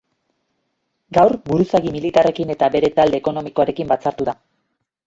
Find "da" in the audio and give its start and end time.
4.35-4.41